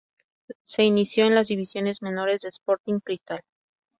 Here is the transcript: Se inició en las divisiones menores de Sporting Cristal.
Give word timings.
Se 0.63 0.81
inició 0.83 1.25
en 1.27 1.35
las 1.35 1.49
divisiones 1.49 2.01
menores 2.01 2.41
de 2.41 2.49
Sporting 2.49 3.01
Cristal. 3.01 3.41